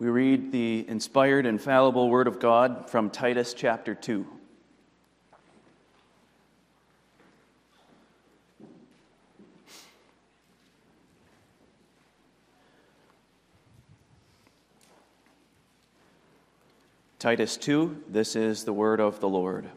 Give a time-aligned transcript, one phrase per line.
[0.00, 4.24] We read the inspired, infallible Word of God from Titus chapter 2.
[17.18, 19.68] Titus 2, this is the word of the Lord.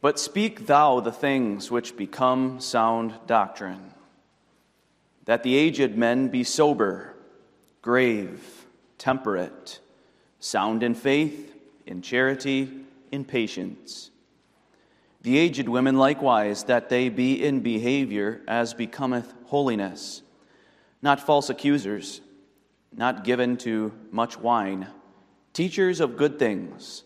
[0.00, 3.94] But speak thou the things which become sound doctrine,
[5.26, 7.11] that the aged men be sober,
[7.82, 9.80] grave, temperate,
[10.38, 11.54] sound in faith,
[11.86, 12.70] in charity,
[13.10, 14.10] in patience.
[15.20, 20.22] The aged women likewise, that they be in behavior as becometh holiness,
[21.02, 22.20] not false accusers
[22.94, 24.86] not given to much wine,
[25.52, 27.04] teachers of good things,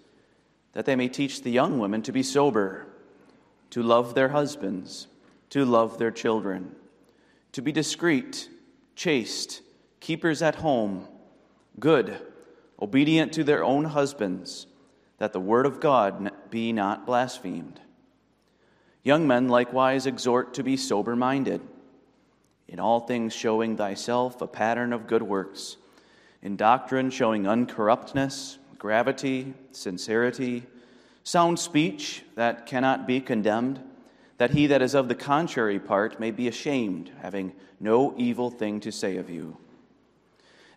[0.72, 2.86] that they may teach the young women to be sober,
[3.70, 5.06] to love their husbands,
[5.50, 6.74] to love their children,
[7.52, 8.48] to be discreet,
[8.94, 9.62] chaste,
[10.00, 11.06] keepers at home,
[11.78, 12.20] good,
[12.80, 14.66] obedient to their own husbands,
[15.18, 17.80] that the word of God be not blasphemed.
[19.02, 21.60] Young men likewise exhort to be sober minded
[22.68, 25.76] in all things showing thyself a pattern of good works,
[26.42, 30.64] in doctrine showing uncorruptness, gravity, sincerity,
[31.22, 33.80] sound speech that cannot be condemned,
[34.38, 38.80] that he that is of the contrary part may be ashamed, having no evil thing
[38.80, 39.56] to say of you.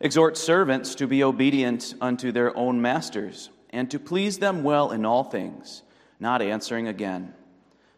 [0.01, 5.05] Exhort servants to be obedient unto their own masters, and to please them well in
[5.05, 5.83] all things,
[6.19, 7.33] not answering again,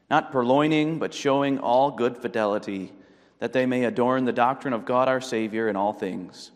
[0.10, 2.92] not purloining, but showing all good fidelity
[3.38, 6.52] that they may adorn the doctrine of God our Savior in all things.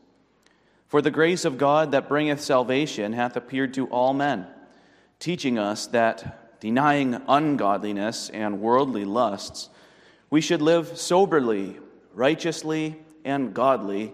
[0.88, 4.48] For the grace of God that bringeth salvation hath appeared to all men,
[5.20, 9.70] teaching us that, denying ungodliness and worldly lusts,
[10.32, 11.78] we should live soberly,
[12.14, 14.14] righteously, and godly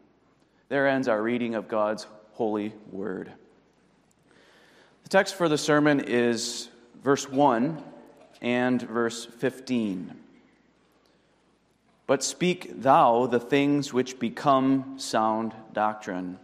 [0.71, 3.29] There ends our reading of God's holy word.
[5.03, 6.69] The text for the sermon is
[7.03, 7.83] verse 1
[8.41, 10.13] and verse 15.
[12.07, 16.39] But speak thou the things which become sound doctrine.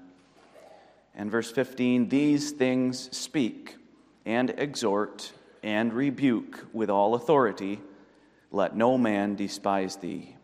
[1.16, 3.77] And verse 15 These things speak
[4.25, 5.31] and exhort
[5.63, 7.79] and rebuke with all authority.
[8.51, 10.36] Let no man despise thee.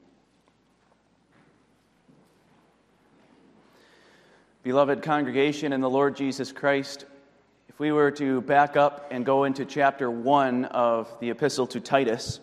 [4.63, 7.03] Beloved congregation in the Lord Jesus Christ,
[7.67, 11.81] if we were to back up and go into chapter 1 of the epistle to
[11.81, 12.39] Titus,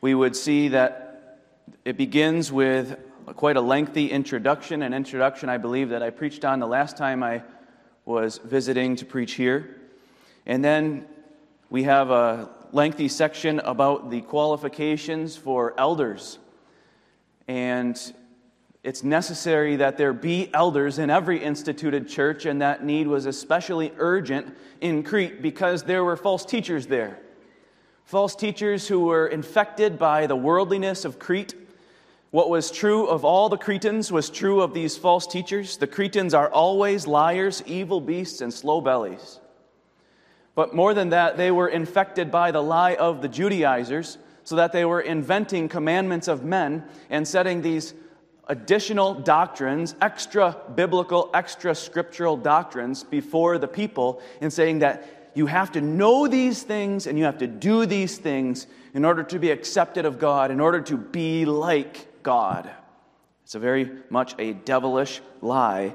[0.00, 1.40] we would see that
[1.84, 2.96] it begins with
[3.34, 7.24] quite a lengthy introduction, an introduction I believe that I preached on the last time
[7.24, 7.42] I
[8.04, 9.80] was visiting to preach here.
[10.46, 11.06] And then
[11.70, 16.38] we have a lengthy section about the qualifications for elders.
[17.48, 18.00] And
[18.82, 23.92] it's necessary that there be elders in every instituted church, and that need was especially
[23.98, 27.20] urgent in Crete because there were false teachers there.
[28.04, 31.54] False teachers who were infected by the worldliness of Crete
[32.32, 35.76] what was true of all the Cretans was true of these false teachers.
[35.76, 39.38] The Cretans are always liars, evil beasts, and slow bellies.
[40.54, 44.72] But more than that, they were infected by the lie of the Judaizers, so that
[44.72, 47.92] they were inventing commandments of men and setting these
[48.48, 55.72] additional doctrines, extra biblical, extra scriptural doctrines before the people, and saying that you have
[55.72, 59.50] to know these things and you have to do these things in order to be
[59.50, 62.70] accepted of God, in order to be like God.
[63.44, 65.94] It's a very much a devilish lie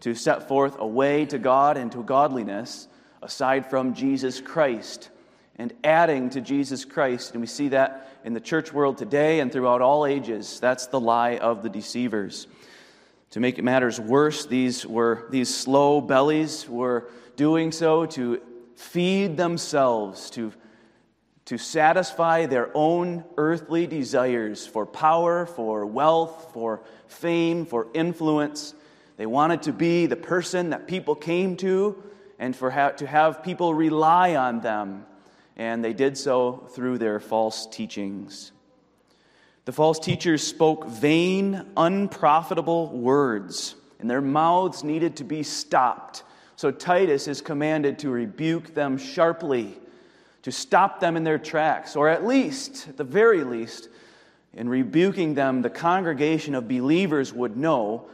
[0.00, 2.88] to set forth a way to God and to godliness
[3.22, 5.10] aside from Jesus Christ
[5.58, 7.32] and adding to Jesus Christ.
[7.32, 10.60] And we see that in the church world today and throughout all ages.
[10.60, 12.46] That's the lie of the deceivers.
[13.30, 18.40] To make matters worse, these were these slow bellies were doing so to
[18.76, 20.52] feed themselves, to
[21.48, 28.74] to satisfy their own earthly desires for power, for wealth, for fame, for influence.
[29.16, 32.02] They wanted to be the person that people came to
[32.38, 35.06] and for ha- to have people rely on them.
[35.58, 38.52] And they did so through their false teachings.
[39.64, 46.22] The false teachers spoke vain, unprofitable words and their mouths needed to be stopped.
[46.56, 49.78] So Titus is commanded to rebuke them sharply,
[50.42, 53.88] to stop them in their tracks, or at least, at the very least,
[54.54, 58.08] in rebuking them, the congregation of believers would know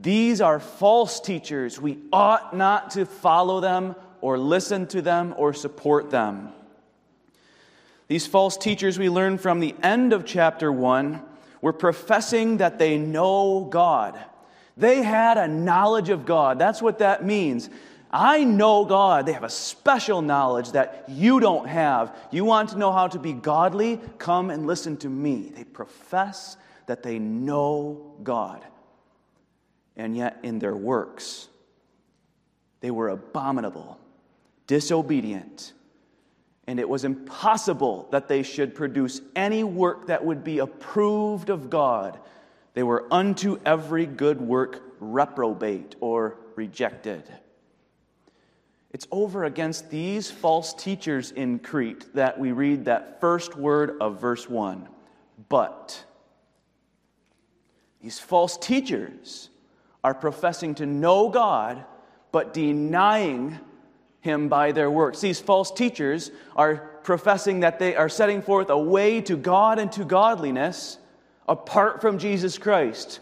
[0.00, 1.80] these are false teachers.
[1.80, 6.52] We ought not to follow them or listen to them or support them.
[8.08, 11.22] These false teachers we learn from the end of chapter 1
[11.60, 14.18] were professing that they know God.
[14.76, 16.58] They had a knowledge of God.
[16.58, 17.70] That's what that means.
[18.10, 19.26] I know God.
[19.26, 22.16] They have a special knowledge that you don't have.
[22.30, 24.00] You want to know how to be godly?
[24.18, 25.52] Come and listen to me.
[25.54, 26.56] They profess
[26.86, 28.64] that they know God.
[29.96, 31.48] And yet, in their works,
[32.80, 33.98] they were abominable,
[34.66, 35.72] disobedient,
[36.66, 41.70] and it was impossible that they should produce any work that would be approved of
[41.70, 42.18] God.
[42.74, 47.22] They were unto every good work reprobate or rejected.
[48.90, 54.20] It's over against these false teachers in Crete that we read that first word of
[54.20, 54.88] verse 1
[55.48, 56.04] but.
[58.00, 59.50] These false teachers
[60.04, 61.84] are professing to know God,
[62.32, 63.58] but denying
[64.26, 65.22] him by their works.
[65.22, 69.90] These false teachers are professing that they are setting forth a way to God and
[69.92, 70.98] to godliness
[71.48, 73.20] apart from Jesus Christ.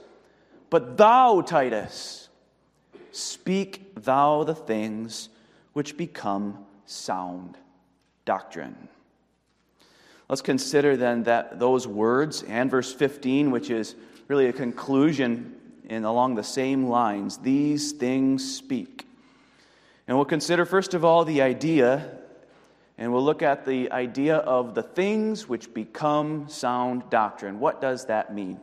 [0.71, 2.29] But thou, Titus,
[3.13, 5.29] speak thou the things
[5.75, 7.57] which become sound
[8.25, 8.89] doctrine.
[10.29, 13.95] Let's consider then that those words and verse 15, which is
[14.27, 15.55] really a conclusion
[15.89, 17.37] in along the same lines.
[17.39, 19.07] These things speak.
[20.07, 22.19] And we'll consider, first of all, the idea,
[22.99, 27.59] and we'll look at the idea of the things which become sound doctrine.
[27.59, 28.61] What does that mean?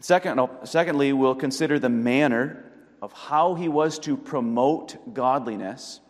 [0.00, 2.64] Second, secondly, we'll consider the manner
[3.02, 6.00] of how he was to promote godliness.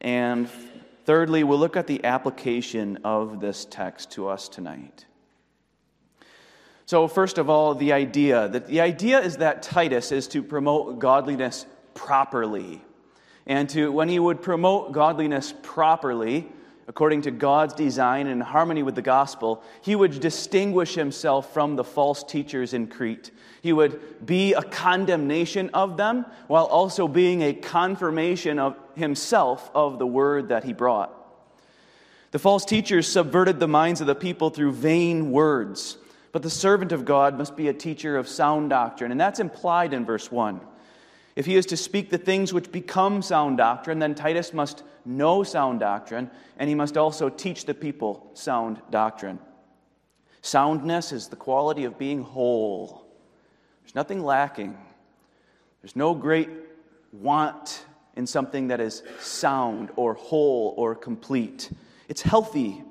[0.00, 0.48] And
[1.04, 5.06] thirdly, we'll look at the application of this text to us tonight.
[6.86, 8.46] So, first of all, the idea.
[8.48, 11.64] that The idea is that Titus is to promote godliness
[11.94, 12.83] properly.
[13.46, 16.48] And to, when he would promote godliness properly,
[16.86, 21.76] according to God's design and in harmony with the gospel, he would distinguish himself from
[21.76, 23.30] the false teachers in Crete.
[23.62, 29.98] He would be a condemnation of them while also being a confirmation of himself of
[29.98, 31.12] the word that he brought.
[32.30, 35.96] The false teachers subverted the minds of the people through vain words,
[36.32, 39.94] but the servant of God must be a teacher of sound doctrine, and that's implied
[39.94, 40.60] in verse 1.
[41.36, 45.42] If he is to speak the things which become sound doctrine, then Titus must know
[45.42, 49.38] sound doctrine, and he must also teach the people sound doctrine.
[50.42, 53.06] Soundness is the quality of being whole.
[53.82, 54.76] There's nothing lacking.
[55.82, 56.48] There's no great
[57.12, 57.84] want
[58.16, 61.70] in something that is sound or whole or complete.
[62.08, 62.82] It's healthy.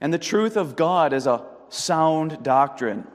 [0.00, 3.06] And the truth of God is a sound doctrine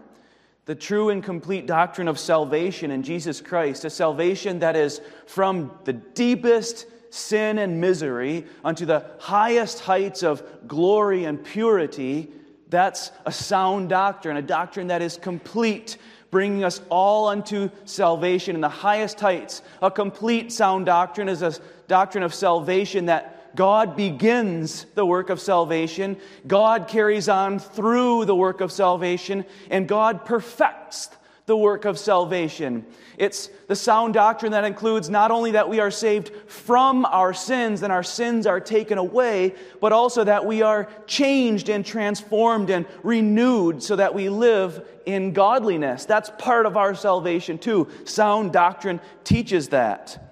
[0.69, 5.71] the true and complete doctrine of salvation in Jesus Christ, a salvation that is from
[5.83, 12.30] the deepest sin and misery unto the highest heights of glory and purity,
[12.68, 15.98] that's a sound doctrine, a doctrine that is complete,
[16.30, 19.63] bringing us all unto salvation in the highest heights.
[19.81, 21.55] A complete sound doctrine is a
[21.88, 28.36] doctrine of salvation that God begins the work of salvation, God carries on through the
[28.36, 31.10] work of salvation, and God perfects
[31.50, 32.86] the work of salvation.
[33.18, 37.82] It's the sound doctrine that includes not only that we are saved from our sins
[37.82, 42.86] and our sins are taken away, but also that we are changed and transformed and
[43.01, 46.06] renewed so that we live in godliness.
[46.06, 47.88] That's part of our salvation too.
[48.06, 50.28] Sound doctrine teaches that.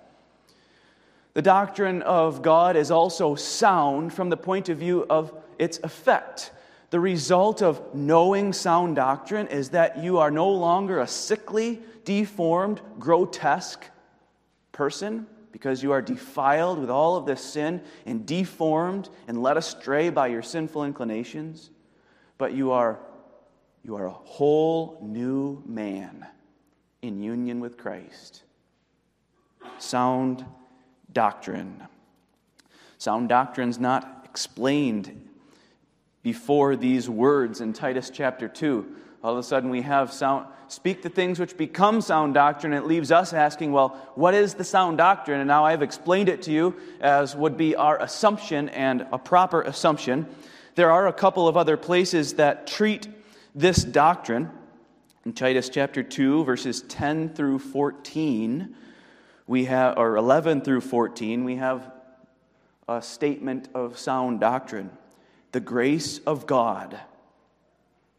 [1.38, 6.50] The doctrine of God is also sound from the point of view of its effect.
[6.90, 12.82] The result of knowing sound doctrine is that you are no longer a sickly, deformed,
[12.98, 13.86] grotesque
[14.72, 20.10] person because you are defiled with all of this sin and deformed and led astray
[20.10, 21.70] by your sinful inclinations,
[22.40, 22.98] but you are,
[23.84, 26.26] you are a whole new man
[27.04, 28.42] in union with Christ.
[29.78, 30.44] Sound
[31.12, 31.84] doctrine.
[32.98, 35.30] Sound doctrine is not explained
[36.24, 38.86] before these words in Titus chapter 2.
[39.24, 42.74] All of a sudden, we have sound, speak the things which become sound doctrine.
[42.74, 45.40] It leaves us asking, well, what is the sound doctrine?
[45.40, 49.62] And now I've explained it to you as would be our assumption and a proper
[49.62, 50.28] assumption.
[50.76, 53.08] There are a couple of other places that treat
[53.56, 54.52] this doctrine.
[55.26, 58.76] In Titus chapter 2, verses 10 through 14,
[59.48, 61.92] we have, or 11 through 14, we have
[62.88, 64.92] a statement of sound doctrine.
[65.54, 67.00] The grace of God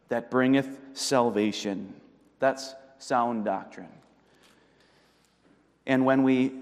[0.08, 1.94] that bringeth salvation.
[2.38, 3.88] That's sound doctrine.
[5.86, 6.52] And when we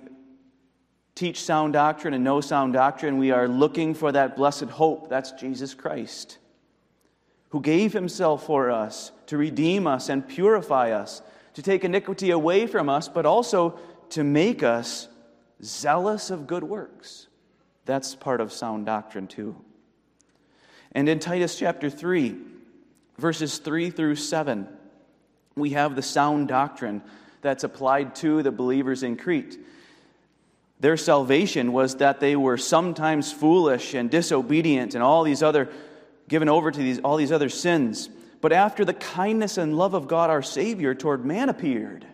[1.15, 5.09] teach sound doctrine and know sound doctrine, we are looking for that blessed hope.
[5.09, 6.39] That's Jesus Christ,
[7.51, 11.23] who gave himself for us to redeem us and purify us,
[11.55, 13.79] to take iniquity away from us, but also
[14.11, 15.09] to make us
[15.63, 17.27] zealous of good works.
[17.85, 19.57] That's part of sound doctrine, too.
[20.93, 22.37] And in Titus chapter 3,
[23.19, 24.69] verses 3 through 7,
[25.55, 27.03] we have the sound doctrine
[27.43, 29.59] that's applied to the believers in Crete.
[30.81, 35.71] Their salvation was that they were sometimes foolish and disobedient and all these other
[36.29, 38.11] given over to these all these other sins.
[38.41, 42.07] But after the kindness and love of God our Savior toward man appeared,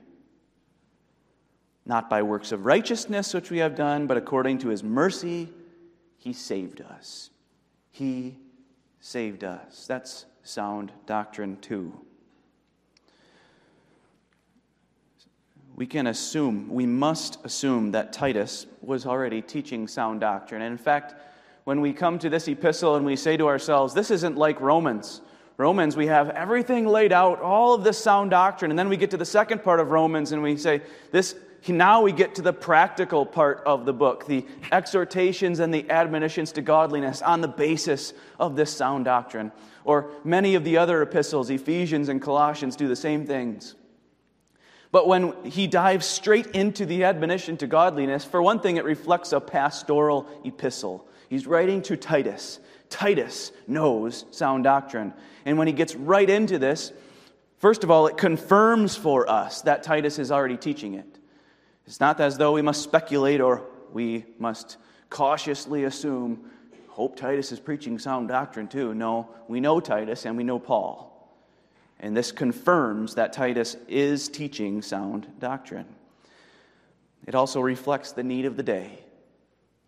[1.84, 5.48] not by works of righteousness which we have done, but according to his mercy,
[6.16, 7.30] he saved us.
[7.90, 8.36] He
[9.00, 9.86] saved us.
[9.86, 11.92] That's sound doctrine, too.
[15.82, 20.62] we can assume, we must assume that Titus was already teaching sound doctrine.
[20.62, 21.14] And in fact,
[21.64, 25.22] when we come to this epistle and we say to ourselves, this isn't like Romans.
[25.56, 28.70] Romans, we have everything laid out, all of this sound doctrine.
[28.70, 31.34] And then we get to the second part of Romans and we say, this,
[31.68, 36.52] now we get to the practical part of the book, the exhortations and the admonitions
[36.52, 39.52] to godliness on the basis of this sound doctrine.
[39.84, 43.76] Or many of the other epistles, Ephesians and Colossians, do the same things.
[44.90, 49.32] But when he dives straight into the admonition to godliness, for one thing, it reflects
[49.32, 51.08] a pastoral epistle.
[51.30, 52.60] He's writing to Titus.
[52.90, 55.14] Titus knows sound doctrine.
[55.46, 56.92] And when he gets right into this,
[57.58, 61.11] first of all, it confirms for us that Titus is already teaching it.
[61.92, 64.78] It's not as though we must speculate or we must
[65.10, 66.50] cautiously assume,
[66.88, 68.94] hope Titus is preaching sound doctrine too.
[68.94, 71.36] No, we know Titus and we know Paul.
[72.00, 75.84] And this confirms that Titus is teaching sound doctrine.
[77.26, 79.00] It also reflects the need of the day.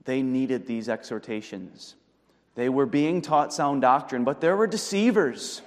[0.05, 1.95] They needed these exhortations.
[2.55, 5.63] They were being taught sound doctrine, but there were deceivers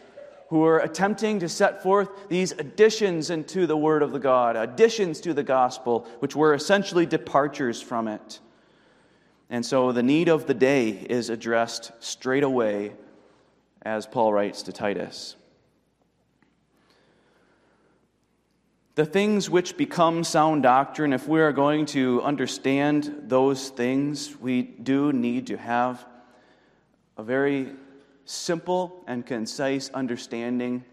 [0.49, 5.19] who were attempting to set forth these additions into the Word of the God, additions
[5.21, 8.39] to the gospel, which were essentially departures from it.
[9.49, 12.93] And so the need of the day is addressed straight away,
[13.81, 15.35] as Paul writes to Titus.
[18.97, 24.63] the things which become sound doctrine, if we are going to understand those things, we
[24.63, 26.03] do need to have
[27.15, 27.67] a very
[28.27, 30.84] simple and concise understanding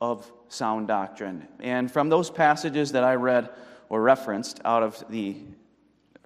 [0.00, 1.46] of sound doctrine.
[1.58, 3.50] And from those passages that I read
[3.88, 5.36] or referenced out of the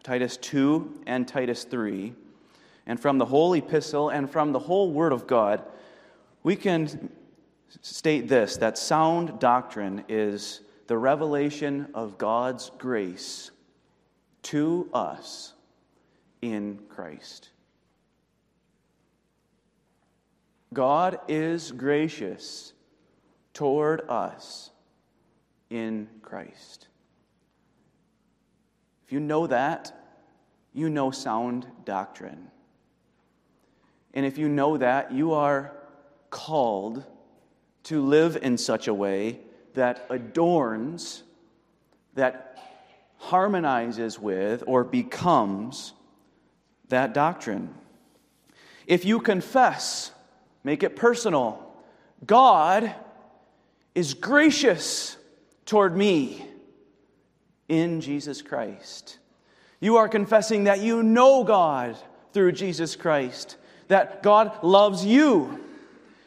[0.02, 2.12] Titus 2 and Titus 3,
[2.86, 5.64] and from the whole epistle and from the whole Word of God,
[6.42, 7.10] we can
[7.80, 13.50] state this that sound doctrine is the revelation of God's grace
[14.42, 15.54] to us
[16.42, 17.51] in Christ.
[20.72, 22.72] God is gracious
[23.52, 24.70] toward us
[25.70, 26.88] in Christ.
[29.04, 29.92] If you know that,
[30.72, 32.48] you know sound doctrine.
[34.14, 35.72] And if you know that, you are
[36.30, 37.04] called
[37.84, 39.40] to live in such a way
[39.74, 41.24] that adorns,
[42.14, 42.58] that
[43.16, 45.92] harmonizes with, or becomes
[46.88, 47.74] that doctrine.
[48.86, 50.11] If you confess,
[50.64, 51.74] make it personal,
[52.24, 52.94] God
[53.94, 55.16] is gracious
[55.66, 56.46] toward me
[57.68, 59.18] in Jesus Christ.
[59.80, 61.96] You are confessing that you know God
[62.32, 63.56] through Jesus Christ,
[63.88, 65.62] that God loves you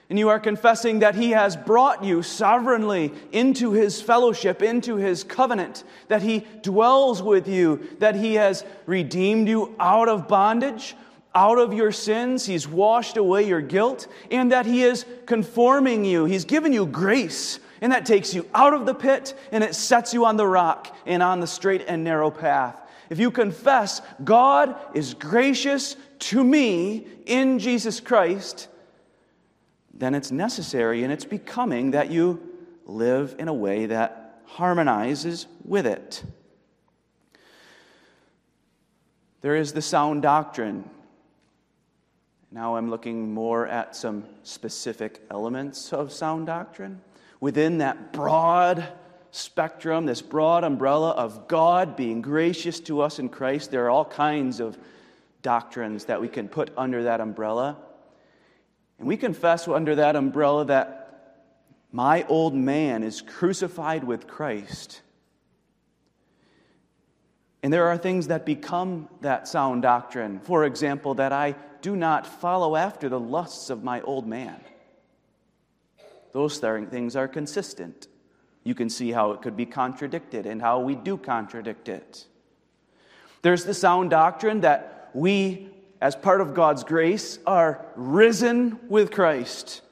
[0.09, 5.23] and you are confessing that He has brought you sovereignly into His fellowship, into His
[5.23, 10.95] covenant, that He dwells with you, that He has redeemed you out of bondage,
[11.35, 16.25] out of your sins, He's washed away your guilt, and that He is conforming you.
[16.25, 20.13] He's given you grace, and that takes you out of the pit and it sets
[20.13, 22.75] you on the rock and on the straight and narrow path.
[23.09, 28.69] If you confess, God is gracious to me in Jesus Christ
[29.95, 32.41] then it's necessary and it's becoming that you
[32.85, 36.23] live in a way that harmonizes with it.
[39.41, 40.89] There is the sound doctrine.
[42.55, 47.01] Now I'm looking more at some specific elements of sound doctrine.
[47.41, 48.87] within that broad
[49.31, 54.05] spectrum, this broad umbrella of God being gracious to us in Christ, there are all
[54.05, 54.77] kinds of
[55.41, 57.75] doctrines that we can put under that umbrella.
[58.99, 61.41] And we confess under that umbrella that
[61.91, 65.01] my old man is crucified with Christ.
[67.61, 70.39] And there are things that become that sound doctrine.
[70.39, 71.55] For example, that I
[71.85, 74.59] do not follow after the lusts of my old man.
[76.31, 78.07] Those things are consistent.
[78.63, 82.25] You can see how it could be contradicted and how we do contradict it.
[83.43, 85.69] There's the sound doctrine that we,
[86.01, 89.83] as part of God's grace, are risen with Christ.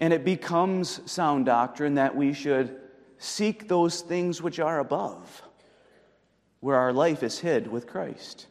[0.00, 2.80] And it becomes sound doctrine that we should
[3.18, 5.40] seek those things which are above
[6.58, 8.48] where our life is hid with Christ.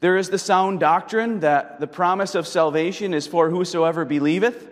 [0.00, 4.68] There is the sound doctrine that the promise of salvation is for whosoever believeth,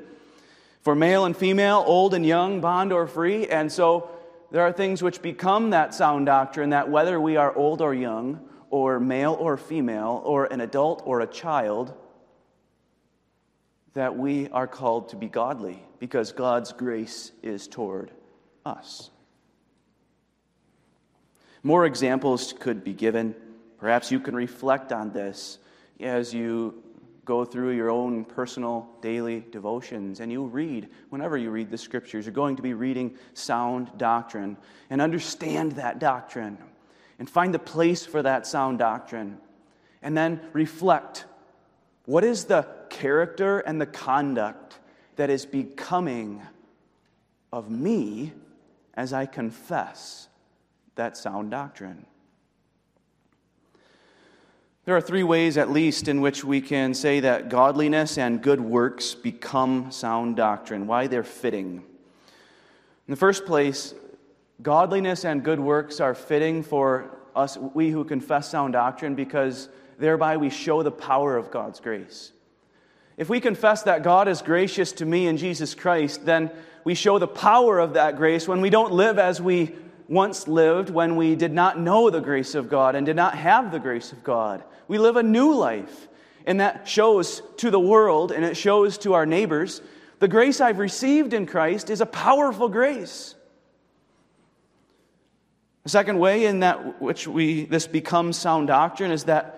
[0.80, 3.46] for male and female, old and young, bond or free.
[3.46, 4.10] And so
[4.50, 8.40] there are things which become that sound doctrine that whether we are old or young,
[8.70, 11.94] or male or female, or an adult or a child,
[13.94, 18.10] that we are called to be godly because God's grace is toward
[18.64, 19.10] us.
[21.62, 23.34] More examples could be given.
[23.78, 25.58] Perhaps you can reflect on this
[26.00, 26.82] as you
[27.24, 32.24] go through your own personal daily devotions and you read, whenever you read the scriptures,
[32.24, 34.56] you're going to be reading sound doctrine
[34.88, 36.56] and understand that doctrine
[37.18, 39.38] and find the place for that sound doctrine.
[40.00, 41.26] And then reflect
[42.06, 44.78] what is the character and the conduct
[45.16, 46.40] that is becoming
[47.52, 48.32] of me
[48.94, 50.28] as I confess
[50.94, 52.06] that sound doctrine.
[54.88, 58.58] There are three ways, at least, in which we can say that godliness and good
[58.58, 61.84] works become sound doctrine, why they're fitting.
[63.06, 63.92] In the first place,
[64.62, 70.38] godliness and good works are fitting for us, we who confess sound doctrine, because thereby
[70.38, 72.32] we show the power of God's grace.
[73.18, 76.50] If we confess that God is gracious to me in Jesus Christ, then
[76.84, 79.74] we show the power of that grace when we don't live as we
[80.08, 83.70] once lived when we did not know the grace of God and did not have
[83.70, 84.64] the grace of God.
[84.88, 86.08] We live a new life,
[86.46, 89.82] and that shows to the world and it shows to our neighbors
[90.18, 93.34] the grace I've received in Christ is a powerful grace.
[95.84, 99.54] The second way in that which we this becomes sound doctrine is that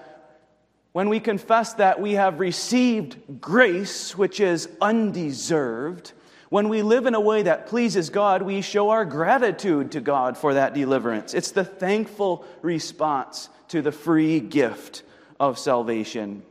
[0.92, 6.12] when we confess that we have received grace which is undeserved,
[6.50, 10.36] when we live in a way that pleases God, we show our gratitude to God
[10.36, 11.32] for that deliverance.
[11.32, 15.04] It's the thankful response to the free gift
[15.40, 16.44] of salvation.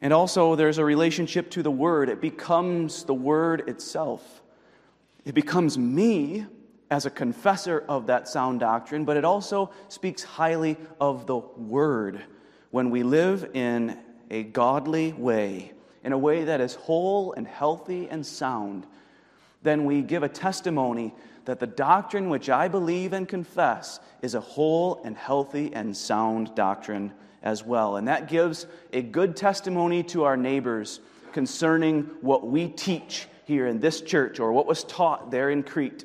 [0.00, 2.08] And also, there's a relationship to the Word.
[2.08, 4.42] It becomes the Word itself.
[5.24, 6.46] It becomes me
[6.90, 12.24] as a confessor of that sound doctrine, but it also speaks highly of the Word
[12.72, 13.96] when we live in
[14.30, 15.72] a godly way
[16.04, 18.86] in a way that is whole and healthy and sound,
[19.62, 21.14] then we give a testimony
[21.48, 26.54] that the doctrine which I believe and confess is a whole and healthy and sound
[26.54, 27.10] doctrine
[27.42, 27.96] as well.
[27.96, 31.00] And that gives a good testimony to our neighbors
[31.32, 36.04] concerning what we teach here in this church or what was taught there in Crete.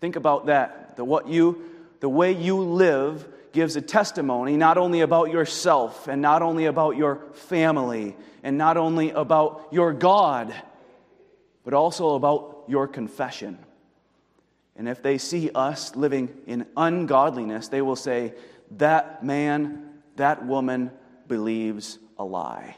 [0.00, 0.94] Think about that.
[0.94, 1.62] The, what you,
[1.98, 6.96] the way you live gives a testimony not only about yourself and not only about
[6.96, 10.54] your family and not only about your God,
[11.64, 13.58] but also about your confession.
[14.78, 18.34] And if they see us living in ungodliness, they will say,
[18.72, 20.90] That man, that woman
[21.28, 22.76] believes a lie.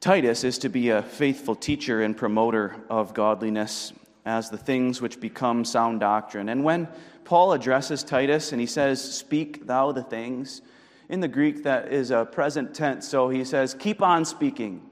[0.00, 3.92] Titus is to be a faithful teacher and promoter of godliness
[4.26, 6.48] as the things which become sound doctrine.
[6.48, 6.88] And when
[7.24, 10.60] Paul addresses Titus and he says, Speak thou the things,
[11.08, 13.08] in the Greek that is a present tense.
[13.08, 14.82] So he says, Keep on speaking,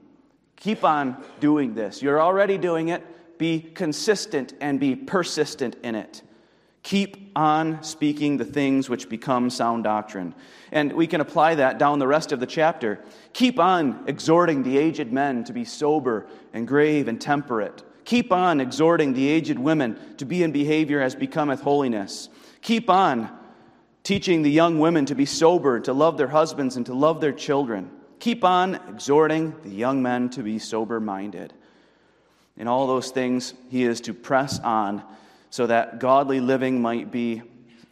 [0.62, 2.02] keep on doing this.
[2.02, 3.04] You're already doing it.
[3.38, 6.22] Be consistent and be persistent in it.
[6.82, 10.34] Keep on speaking the things which become sound doctrine.
[10.72, 12.98] And we can apply that down the rest of the chapter.
[13.32, 18.60] Keep on exhorting the aged men to be sober and grave and temperate Keep on
[18.60, 22.28] exhorting the aged women to be in behavior as becometh holiness.
[22.60, 23.30] Keep on
[24.02, 27.32] teaching the young women to be sober, to love their husbands, and to love their
[27.32, 27.90] children.
[28.22, 31.52] Keep on exhorting the young men to be sober minded.
[32.56, 35.02] In all those things, he is to press on
[35.50, 37.42] so that godly living might be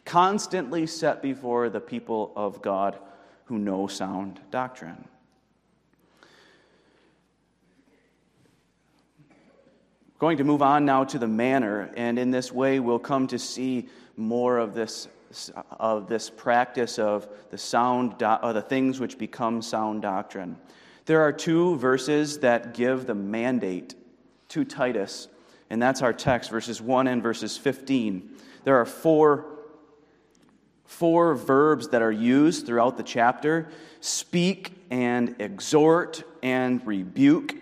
[0.04, 2.96] constantly set before the people of God
[3.46, 5.04] who know sound doctrine.
[10.20, 13.38] Going to move on now to the manner, and in this way, we'll come to
[13.40, 15.08] see more of this
[15.78, 20.56] of this practice of the sound do- uh, the things which become sound doctrine.
[21.06, 23.94] There are two verses that give the mandate
[24.48, 25.28] to Titus,
[25.68, 28.30] and that's our text, verses 1 and verses 15.
[28.64, 29.46] There are four,
[30.84, 33.68] four verbs that are used throughout the chapter
[34.00, 37.54] speak and exhort and rebuke.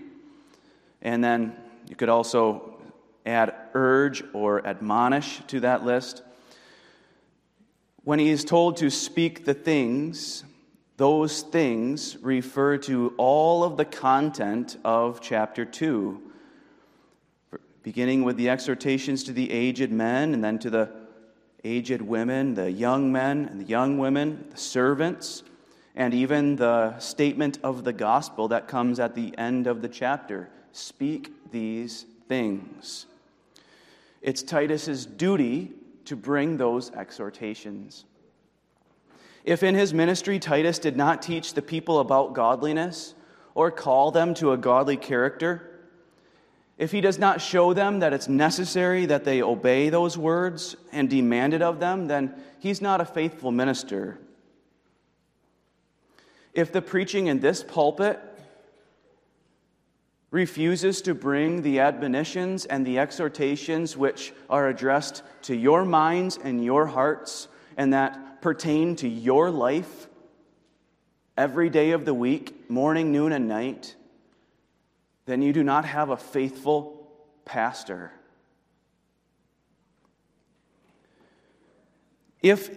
[1.03, 1.57] And then
[1.89, 2.81] you could also
[3.27, 6.23] add urge or admonish to that list.
[8.09, 10.43] When he is told to speak the things,
[10.97, 16.19] those things refer to all of the content of chapter 2,
[17.83, 20.91] beginning with the exhortations to the aged men and then to the
[21.65, 25.43] aged women, the young men and the young women, the servants,
[25.95, 30.49] and even the statement of the gospel that comes at the end of the chapter.
[30.73, 33.05] Speak these things.
[34.23, 35.73] It's Titus's duty
[36.09, 38.05] to bring those exhortations.
[39.45, 43.15] If in his ministry Titus did not teach the people about godliness
[43.55, 45.65] or call them to a godly character,
[46.77, 51.11] if he does not show them that it's necessary that they obey those words and
[51.11, 54.21] demand it of them, then he's not a faithful minister.
[56.55, 58.21] If the preaching in this pulpit
[60.31, 66.63] refuses to bring the admonitions and the exhortations which are addressed to your minds and
[66.63, 70.09] your hearts and that pertain to your life
[71.37, 73.95] every day of the week, morning, noon, and night,
[75.25, 77.09] then you do not have a faithful
[77.45, 78.13] pastor.
[82.43, 82.71] If,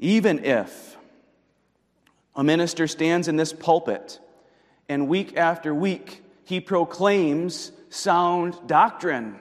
[0.00, 0.96] even if,
[2.34, 4.18] a minister stands in this pulpit
[4.88, 9.38] and week after week he proclaims sound doctrine.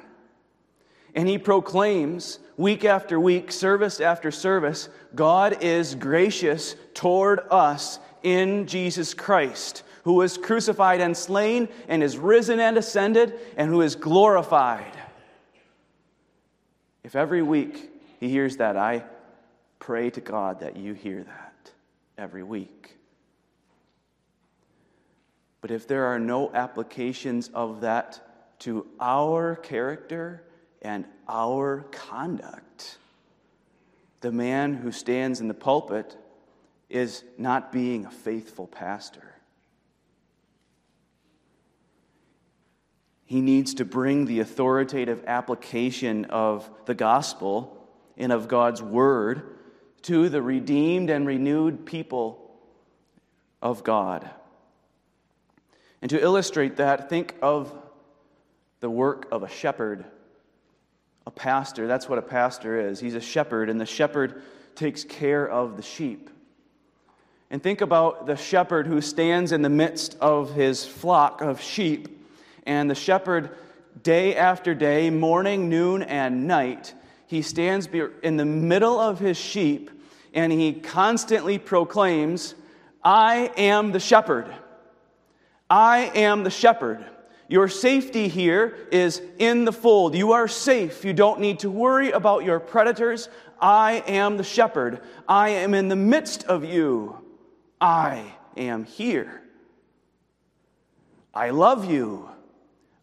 [1.14, 8.66] And he proclaims week after week, service after service, God is gracious toward us in
[8.66, 13.98] Jesus Christ, who was crucified and slain, and is risen and ascended, and who is
[13.98, 14.98] glorified.
[17.04, 19.04] If every week he hears that, I
[19.80, 21.72] pray to God that you hear that
[22.18, 22.96] every week.
[25.62, 28.20] But if there are no applications of that
[28.60, 30.44] to our character
[30.82, 32.98] and our conduct,
[34.22, 36.18] the man who stands in the pulpit
[36.90, 39.36] is not being a faithful pastor.
[43.26, 49.58] He needs to bring the authoritative application of the gospel and of God's word
[50.02, 52.52] to the redeemed and renewed people
[53.62, 54.30] of God.
[56.02, 57.72] And to illustrate that, think of
[58.80, 60.04] the work of a shepherd,
[61.28, 61.88] a pastor.
[61.88, 63.00] That's what a pastor is.
[63.00, 64.42] He's a shepherd, and the shepherd
[64.76, 66.30] takes care of the sheep.
[67.50, 72.26] And think about the shepherd who stands in the midst of his flock of sheep,
[72.66, 73.52] and the shepherd,
[74.04, 76.94] day after day, morning, noon, and night,
[77.28, 77.88] he stands
[78.24, 79.90] in the middle of his sheep
[80.34, 82.56] and he constantly proclaims,
[83.04, 84.54] I am the shepherd.
[85.72, 87.06] I am the shepherd.
[87.48, 90.16] Your safety here is in the fold.
[90.16, 91.06] You are safe.
[91.06, 93.30] You don't need to worry about your predators.
[93.62, 95.00] I am the shepherd.
[95.30, 97.18] I am in the midst of you.
[97.80, 99.44] I am here.
[101.34, 102.30] I love you.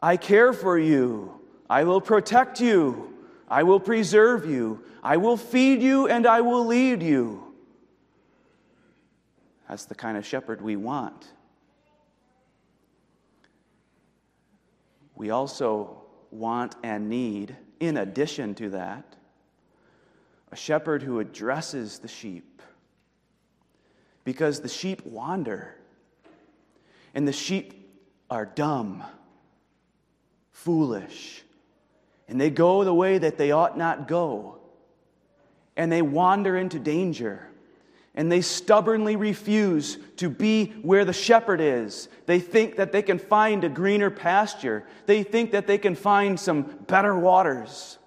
[0.03, 1.41] I care for you.
[1.71, 3.15] I will protect you.
[3.49, 4.85] I will preserve you.
[5.03, 7.55] I will feed you and I will lead you.
[9.71, 11.29] That's the kind of shepherd we want.
[15.19, 16.01] We also
[16.31, 19.17] want and need, in addition to that,
[20.53, 22.63] a shepherd who addresses the sheep.
[24.25, 25.75] Because the sheep wander,
[27.15, 27.91] and the sheep
[28.31, 29.03] are dumb,
[30.53, 31.43] foolish,
[32.29, 34.59] and they go the way that they ought not go,
[35.77, 37.48] and they wander into danger
[38.15, 42.09] and they stubbornly refuse to be where the shepherd is.
[42.27, 46.39] They think that they can find a greener pasture, they think that they can find
[46.39, 47.99] some better waters.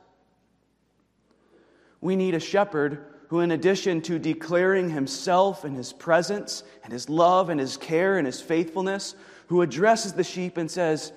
[2.01, 7.07] We need a shepherd who, in addition to declaring himself and his presence and his
[7.07, 9.15] love and his care and his faithfulness,
[9.47, 11.13] who addresses the sheep and says,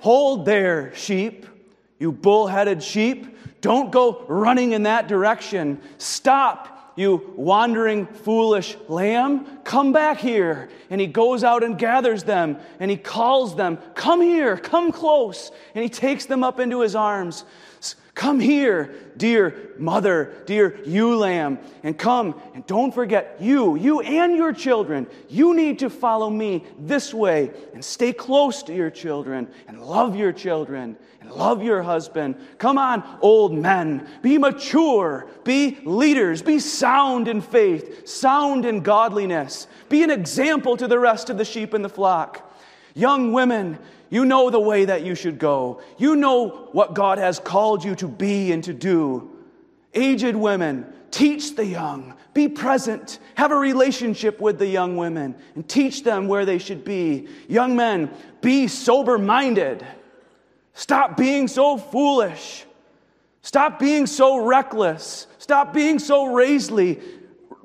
[0.00, 1.46] Hold there, sheep,
[1.98, 3.36] you bullheaded sheep.
[3.60, 5.80] Don't go running in that direction.
[5.98, 10.68] Stop you wandering, foolish lamb, come back here.
[10.90, 15.50] And he goes out and gathers them, and he calls them, Come here, come close.
[15.74, 17.44] And he takes them up into his arms.
[18.20, 24.36] Come here, dear mother, dear ewe lamb, and come and don't forget you, you and
[24.36, 25.06] your children.
[25.30, 30.16] You need to follow me this way and stay close to your children and love
[30.16, 32.34] your children and love your husband.
[32.58, 39.66] Come on, old men, be mature, be leaders, be sound in faith, sound in godliness,
[39.88, 42.49] be an example to the rest of the sheep in the flock.
[42.94, 43.78] Young women,
[44.10, 45.80] you know the way that you should go.
[45.98, 49.30] You know what God has called you to be and to do.
[49.94, 52.14] Aged women, teach the young.
[52.34, 53.18] Be present.
[53.34, 57.28] Have a relationship with the young women and teach them where they should be.
[57.48, 59.84] Young men, be sober minded.
[60.74, 62.64] Stop being so foolish.
[63.42, 65.26] Stop being so reckless.
[65.38, 67.00] Stop being so lazy,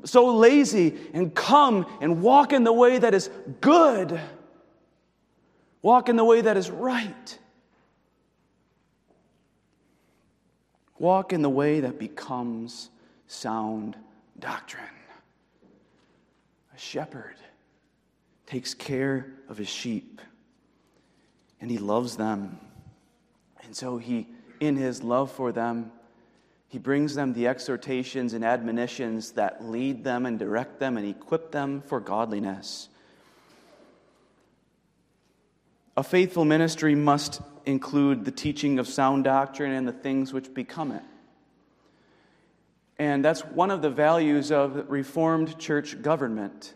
[0.03, 3.29] so lazy, and come and walk in the way that is
[3.61, 4.19] good.
[5.85, 7.37] Walk in the way that is right.
[10.97, 12.89] Walk in the way that becomes
[13.27, 13.95] sound
[14.39, 14.83] doctrine.
[16.75, 17.35] A shepherd
[18.47, 20.21] takes care of his sheep,
[21.61, 22.59] and he loves them.
[23.63, 24.27] And so he,
[24.59, 25.91] in his love for them,
[26.67, 31.51] he brings them the exhortations and admonitions that lead them and direct them and equip
[31.51, 32.89] them for godliness.
[35.97, 40.91] A faithful ministry must include the teaching of sound doctrine and the things which become
[40.91, 41.03] it.
[42.97, 46.73] And that's one of the values of Reformed church government.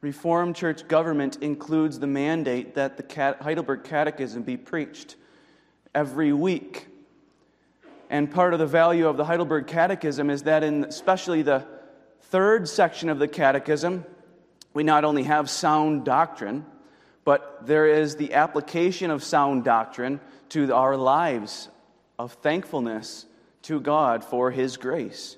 [0.00, 5.14] Reformed church government includes the mandate that the Heidelberg Catechism be preached
[5.94, 6.88] every week.
[8.10, 11.64] And part of the value of the Heidelberg Catechism is that, in especially the
[12.22, 14.04] third section of the Catechism,
[14.74, 16.66] we not only have sound doctrine,
[17.24, 21.68] but there is the application of sound doctrine to our lives
[22.18, 23.26] of thankfulness
[23.62, 25.36] to God for His grace.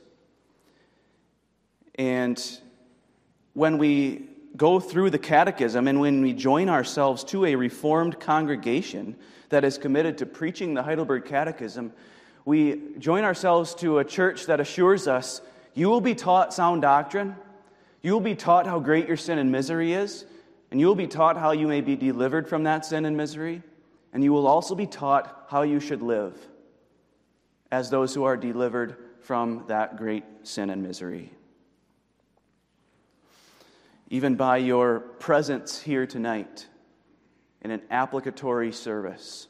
[1.96, 2.42] And
[3.52, 9.16] when we go through the catechism and when we join ourselves to a reformed congregation
[9.48, 11.92] that is committed to preaching the Heidelberg Catechism,
[12.44, 15.40] we join ourselves to a church that assures us
[15.74, 17.36] you will be taught sound doctrine,
[18.02, 20.24] you will be taught how great your sin and misery is,
[20.74, 23.62] and you will be taught how you may be delivered from that sin and misery,
[24.12, 26.36] and you will also be taught how you should live
[27.70, 31.30] as those who are delivered from that great sin and misery.
[34.10, 36.66] Even by your presence here tonight
[37.62, 39.46] in an applicatory service,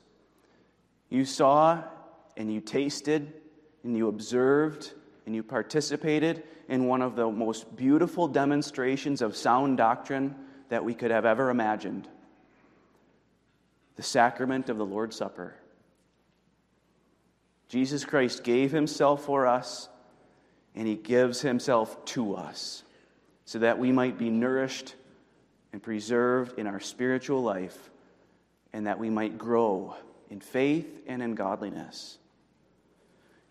[1.08, 1.82] you saw
[2.36, 3.32] and you tasted
[3.82, 4.92] and you observed
[5.24, 10.34] and you participated in one of the most beautiful demonstrations of sound doctrine
[10.74, 12.08] that we could have ever imagined
[13.94, 15.54] the sacrament of the Lord's Supper.
[17.68, 19.88] Jesus Christ gave himself for us,
[20.74, 22.82] and he gives himself to us
[23.44, 24.96] so that we might be nourished
[25.72, 27.90] and preserved in our spiritual life,
[28.72, 29.94] and that we might grow
[30.28, 32.18] in faith and in godliness.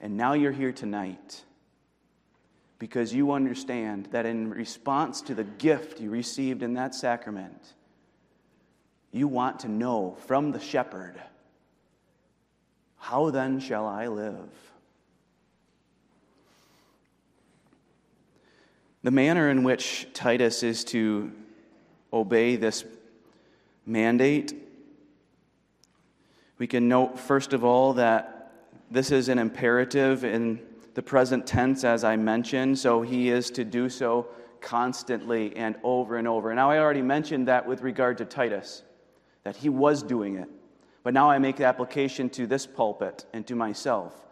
[0.01, 1.41] And now you're here tonight
[2.83, 7.75] because you understand that in response to the gift you received in that sacrament,
[9.13, 11.15] you want to know from the shepherd,
[12.97, 14.49] How then shall I live?
[19.03, 21.31] The manner in which Titus is to
[22.11, 22.83] obey this
[23.85, 24.61] mandate,
[26.57, 28.51] we can note, first of all, that
[28.91, 30.59] this is an imperative in
[30.93, 34.27] the present tense, as I mentioned, so he is to do so
[34.61, 36.53] constantly and over and over.
[36.53, 38.83] Now, I already mentioned that with regard to Titus,
[39.43, 40.49] that he was doing it.
[41.03, 44.25] But now I make the application to this pulpit and to myself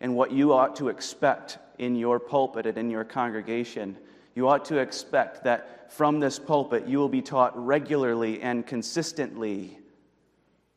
[0.00, 3.96] and what you ought to expect in your pulpit and in your congregation.
[4.34, 9.78] You ought to expect that from this pulpit you will be taught regularly and consistently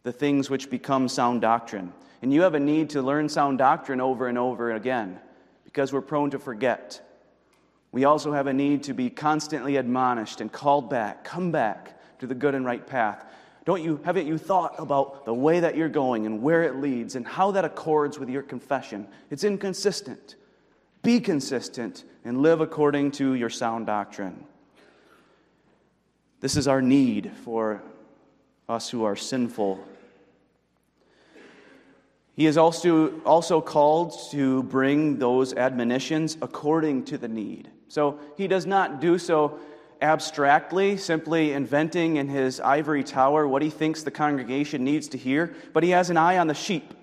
[0.04, 1.93] the things which become sound doctrine.
[2.21, 5.19] And you have a need to learn sound doctrine over and over again
[5.78, 7.00] because we're prone to forget.
[7.92, 12.26] We also have a need to be constantly admonished and called back, come back to
[12.26, 13.24] the good and right path.
[13.63, 17.16] Don't you, haven't you thought about the way that you're going and where it leads
[17.16, 19.08] and how that accords with your confession?
[19.30, 20.34] It's inconsistent.
[21.04, 24.46] Be consistent and live according to your sound doctrine.
[26.40, 27.84] This is our need for
[28.68, 29.88] us who are sinful
[32.38, 37.69] he is also, also called to bring those admonitions according to the need.
[37.88, 39.60] So he does not do so
[40.02, 45.56] abstractly, simply inventing in his ivory tower what he thinks the congregation needs to hear,
[45.73, 46.93] but he has an eye on the sheep.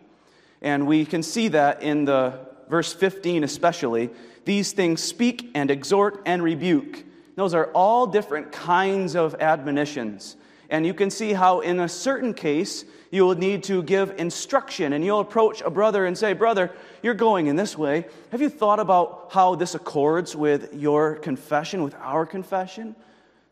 [0.62, 4.10] And we can see that in the verse 15 especially.
[4.44, 7.04] These things speak and exhort and rebuke.
[7.34, 10.36] Those are all different kinds of admonitions.
[10.74, 14.92] And you can see how, in a certain case, you will need to give instruction
[14.92, 18.06] and you'll approach a brother and say, Brother, you're going in this way.
[18.32, 22.96] Have you thought about how this accords with your confession, with our confession?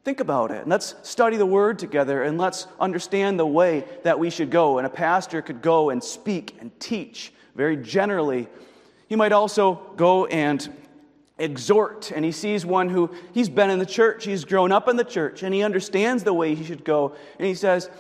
[0.02, 0.62] Think about it.
[0.62, 4.78] And let's study the word together and let's understand the way that we should go.
[4.78, 8.48] And a pastor could go and speak and teach very generally.
[9.06, 10.68] He might also go and
[11.42, 14.96] exhort, and he sees one who he's been in the church, he's grown up in
[14.96, 17.14] the church, and he understands the way he should go.
[17.38, 17.90] And he says,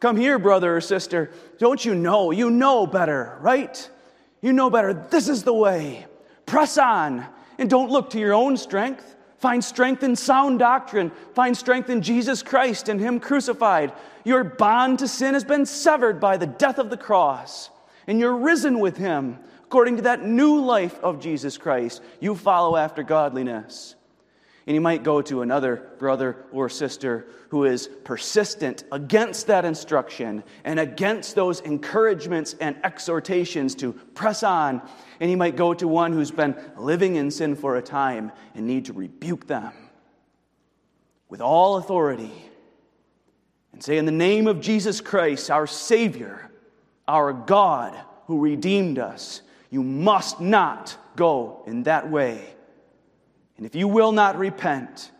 [0.00, 1.30] Come here, brother or sister.
[1.58, 2.30] Don't you know?
[2.30, 3.90] You know better, right?
[4.40, 4.94] You know better.
[4.94, 6.06] This is the way.
[6.46, 7.26] Press on
[7.58, 9.14] and don't look to your own strength.
[9.36, 11.12] Find strength in sound doctrine.
[11.34, 13.92] Find strength in Jesus Christ and Him crucified.
[14.24, 17.70] Your bond to sin has been severed by the death of the cross,
[18.06, 19.38] and you're risen with Him
[19.70, 22.02] according to that new life of Jesus Christ.
[22.18, 23.94] You follow after godliness.
[24.66, 30.42] And you might go to another brother or sister who is persistent against that instruction
[30.64, 34.82] and against those encouragements and exhortations to press on.
[35.20, 38.66] And you might go to one who's been living in sin for a time and
[38.66, 39.72] need to rebuke them
[41.28, 42.32] with all authority
[43.72, 46.50] and say, In the name of Jesus Christ, our Savior,
[47.06, 52.44] our God who redeemed us, you must not go in that way.
[53.56, 55.10] And if you will not repent,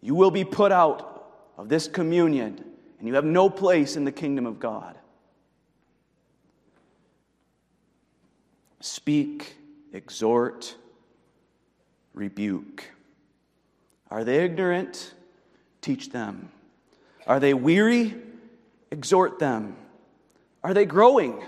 [0.00, 1.10] you will be put out
[1.56, 2.62] of this communion,
[2.98, 4.98] and you have no place in the kingdom of God.
[8.80, 9.56] Speak,
[9.92, 10.76] exhort,
[12.12, 12.84] rebuke.
[14.10, 15.14] Are they ignorant?
[15.80, 16.50] Teach them.
[17.26, 18.14] Are they weary?
[18.90, 19.76] Exhort them.
[20.62, 21.42] Are they growing?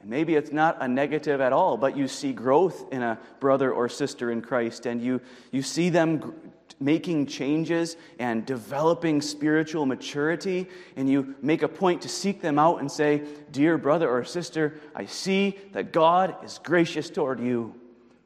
[0.00, 3.72] And maybe it's not a negative at all, but you see growth in a brother
[3.72, 6.34] or sister in Christ, and you, you see them
[6.80, 12.78] making changes and developing spiritual maturity, and you make a point to seek them out
[12.78, 17.74] and say, Dear brother or sister, I see that God is gracious toward you.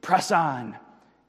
[0.02, 0.76] Press on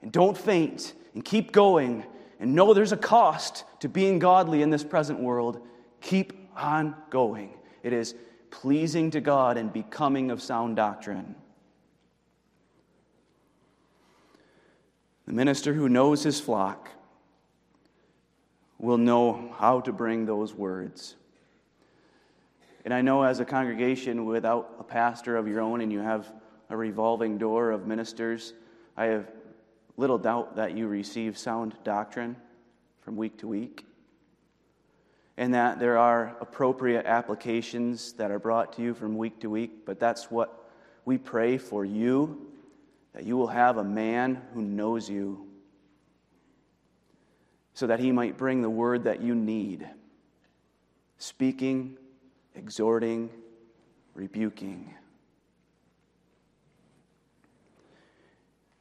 [0.02, 2.04] and don't faint and keep going
[2.40, 5.66] and know there's a cost to being godly in this present world.
[6.00, 7.54] Keep on going.
[7.82, 8.14] It is
[8.60, 11.34] pleasing to God and becoming of sound doctrine.
[15.26, 16.88] The minister who knows his flock
[18.78, 21.16] will know how to bring those words.
[22.84, 26.32] And I know as a congregation without a pastor of your own and you have
[26.70, 28.54] a revolving door of ministers,
[28.96, 29.32] I have
[29.96, 32.36] little doubt that you receive sound doctrine
[33.00, 33.84] from week to week
[35.36, 39.84] and that there are appropriate applications that are brought to you from week to week,
[39.84, 40.70] but that's what
[41.04, 42.46] we pray for you
[43.14, 45.46] that you will have a man who knows you
[47.72, 49.88] so that he might bring the word that you need
[51.18, 51.96] speaking,
[52.54, 53.30] exhorting,
[54.14, 54.94] rebuking.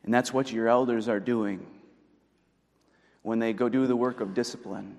[0.03, 1.65] And that's what your elders are doing
[3.21, 4.97] when they go do the work of discipline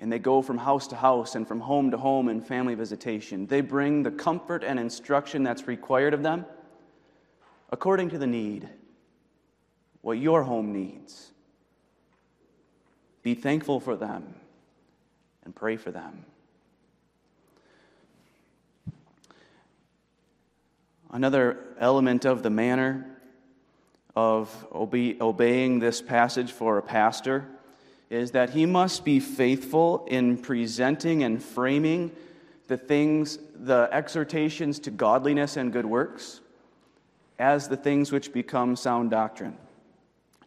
[0.00, 3.46] and they go from house to house and from home to home in family visitation.
[3.46, 6.46] They bring the comfort and instruction that's required of them
[7.70, 8.68] according to the need,
[10.00, 11.30] what your home needs.
[13.22, 14.34] Be thankful for them
[15.44, 16.24] and pray for them.
[21.12, 23.06] Another element of the manner
[24.16, 27.46] of obe- obeying this passage for a pastor
[28.10, 32.10] is that he must be faithful in presenting and framing
[32.66, 36.40] the things, the exhortations to godliness and good works,
[37.38, 39.56] as the things which become sound doctrine.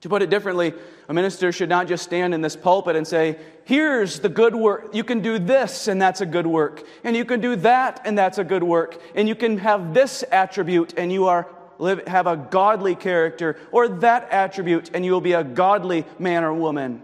[0.02, 0.73] To put it differently,
[1.08, 4.93] a minister should not just stand in this pulpit and say, Here's the good work.
[4.93, 6.86] You can do this, and that's a good work.
[7.05, 9.01] And you can do that, and that's a good work.
[9.16, 11.47] And you can have this attribute, and you are
[11.78, 16.43] live, have a godly character, or that attribute, and you will be a godly man
[16.43, 17.01] or woman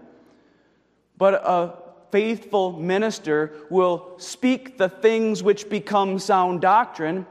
[1.19, 1.73] but a
[2.11, 7.27] faithful minister will speak the things which become sound doctrine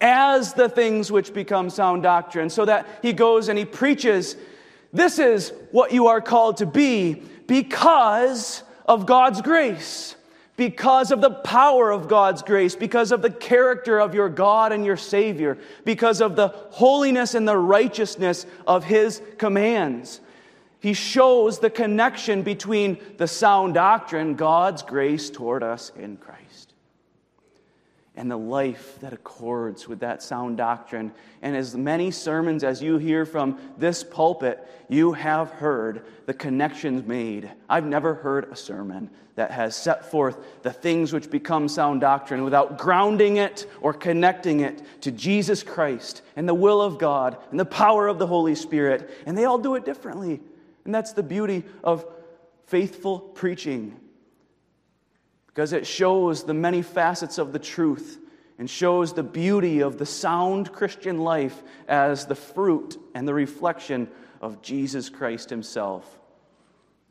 [0.00, 4.36] as the things which become sound doctrine, so that he goes and he preaches,
[4.92, 10.16] This is what you are called to be because of God's grace,
[10.56, 14.84] because of the power of God's grace, because of the character of your God and
[14.84, 20.20] your Savior, because of the holiness and the righteousness of his commands.
[20.80, 26.74] He shows the connection between the sound doctrine, God's grace toward us in Christ,
[28.14, 31.12] and the life that accords with that sound doctrine.
[31.42, 37.06] And as many sermons as you hear from this pulpit, you have heard the connections
[37.06, 37.50] made.
[37.68, 42.42] I've never heard a sermon that has set forth the things which become sound doctrine
[42.42, 47.60] without grounding it or connecting it to Jesus Christ and the will of God and
[47.60, 49.10] the power of the Holy Spirit.
[49.26, 50.40] And they all do it differently.
[50.86, 52.06] And that's the beauty of
[52.68, 53.98] faithful preaching
[55.48, 58.20] because it shows the many facets of the truth
[58.56, 64.08] and shows the beauty of the sound Christian life as the fruit and the reflection
[64.40, 66.20] of Jesus Christ Himself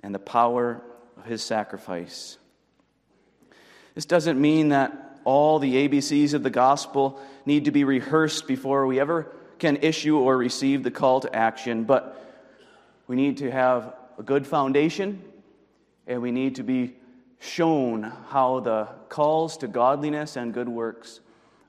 [0.01, 0.81] and the power
[1.17, 2.37] of His sacrifice.
[3.93, 8.87] This doesn't mean that all the ABCs of the gospel need to be rehearsed before
[8.87, 12.21] we ever can issue or receive the call to action, but
[13.07, 15.21] we need to have a good foundation,
[16.07, 16.95] and we need to be
[17.39, 21.19] shown how the calls to godliness and good works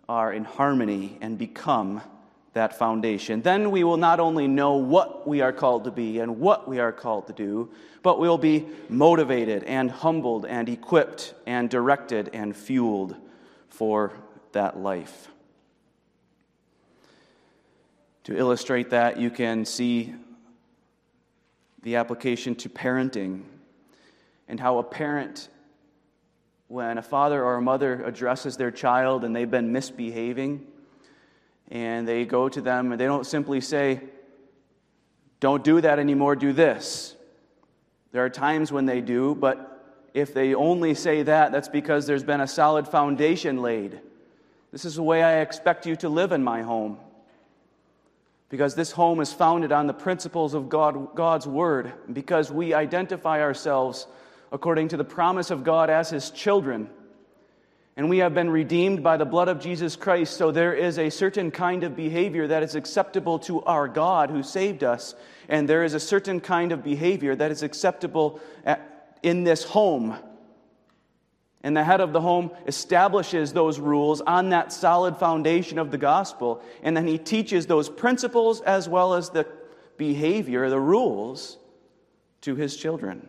[0.09, 2.01] are in harmony and become
[2.53, 3.43] that foundation.
[3.43, 6.78] Then we will not only know what we are called to be and what we
[6.78, 7.70] are called to do,
[8.03, 13.16] but we'll be motivated and humbled and equipped and directed and fueled
[13.68, 14.12] for
[14.53, 15.28] that life.
[18.24, 20.14] To illustrate that, you can see
[21.87, 23.43] the application to parenting
[24.49, 25.49] and how a parent,
[26.66, 30.66] when a father or a mother addresses their child and they've been misbehaving,
[31.70, 34.01] and they go to them and they don't simply say,
[35.39, 37.14] Don't do that anymore, do this.
[38.11, 42.24] There are times when they do, but if they only say that, that's because there's
[42.24, 44.01] been a solid foundation laid.
[44.72, 46.99] This is the way I expect you to live in my home
[48.57, 53.42] because this home is founded on the principles of God, God's Word, because we identify
[53.42, 54.07] ourselves
[54.50, 56.88] according to the promise of God as His children.
[57.98, 61.11] And we have been redeemed by the blood of Jesus Christ, so there is a
[61.11, 65.14] certain kind of behavior that is acceptable to our God who saved us,
[65.50, 70.16] and there is a certain kind of behavior that is acceptable at, in this home
[71.67, 75.99] and the head of the home establishes those rules on that solid foundation of the
[75.99, 76.62] gospel.
[76.85, 79.49] And then he teaches those principles as well as the
[79.97, 81.59] behavior, the rules,
[82.43, 83.29] to his children.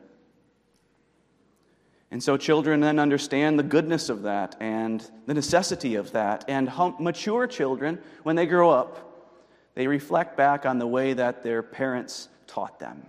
[2.12, 6.46] And so children then understand the goodness of that and the necessity of that.
[6.48, 9.34] And mature children, when they grow up,
[9.74, 13.08] they reflect back on the way that their parents taught them.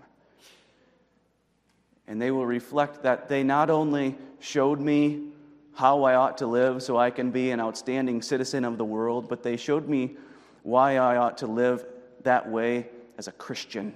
[2.08, 5.28] And they will reflect that they not only showed me
[5.74, 9.28] how I ought to live so I can be an outstanding citizen of the world,
[9.28, 10.16] but they showed me
[10.62, 11.84] why I ought to live
[12.24, 13.94] that way as a Christian,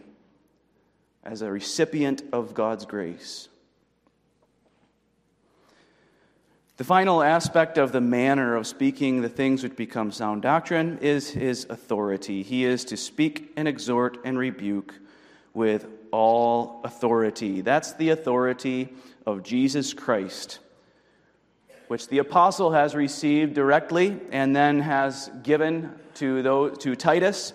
[1.24, 3.48] as a recipient of God's grace.
[6.76, 11.30] The final aspect of the manner of speaking the things which become sound doctrine is
[11.30, 12.42] his authority.
[12.42, 14.94] He is to speak and exhort and rebuke
[15.54, 17.62] with all authority.
[17.62, 18.90] That's the authority
[19.26, 20.60] of Jesus Christ,
[21.88, 27.52] which the apostle has received directly and then has given to, those, to Titus,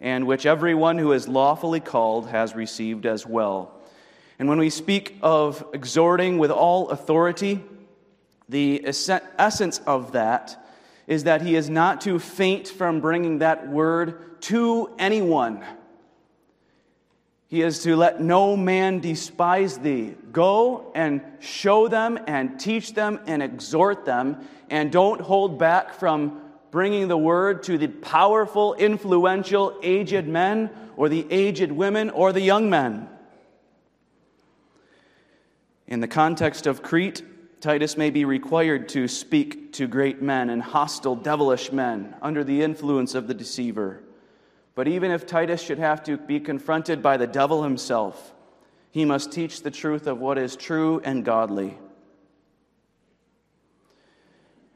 [0.00, 3.80] and which everyone who is lawfully called has received as well.
[4.38, 7.62] And when we speak of exhorting with all authority,
[8.48, 10.66] the essence of that
[11.06, 15.62] is that he is not to faint from bringing that word to anyone
[17.50, 20.14] he is to let no man despise thee.
[20.30, 26.40] Go and show them and teach them and exhort them, and don't hold back from
[26.70, 32.40] bringing the word to the powerful, influential, aged men, or the aged women, or the
[32.40, 33.08] young men.
[35.88, 37.24] In the context of Crete,
[37.60, 42.62] Titus may be required to speak to great men and hostile, devilish men under the
[42.62, 44.04] influence of the deceiver.
[44.74, 48.34] But even if Titus should have to be confronted by the devil himself,
[48.90, 51.78] he must teach the truth of what is true and godly.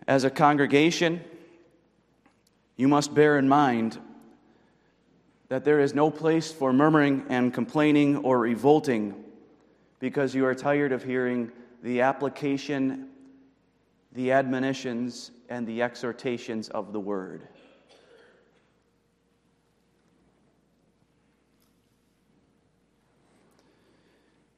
[0.07, 1.23] As a congregation,
[2.77, 3.99] you must bear in mind
[5.49, 9.15] that there is no place for murmuring and complaining or revolting
[10.01, 11.51] because you are tired of hearing
[11.83, 13.09] the application,
[14.13, 17.49] the admonitions, and the exhortations of the word.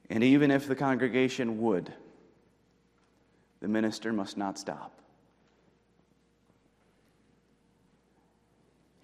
[0.09, 1.93] And even if the congregation would,
[3.59, 5.01] the minister must not stop.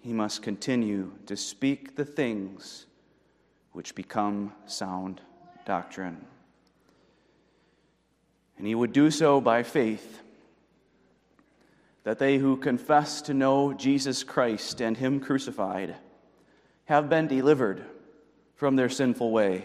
[0.00, 2.86] He must continue to speak the things
[3.72, 5.20] which become sound
[5.64, 6.24] doctrine.
[8.56, 10.20] And he would do so by faith,
[12.04, 15.96] that they who confess to know Jesus Christ and Him crucified
[16.84, 17.84] have been delivered
[18.54, 19.64] from their sinful way,